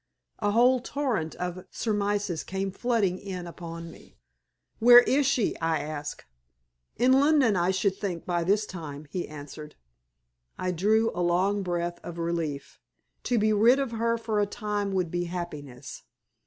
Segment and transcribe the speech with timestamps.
[0.39, 4.17] A whole torrent of surmises came flooding in upon me.
[4.79, 6.25] "Where is she?" I asked.
[6.97, 9.75] "In London, I should think, by this time," he answered.
[10.57, 12.79] I drew a long breath of relief.
[13.25, 16.01] To be rid of her for a time would be happiness.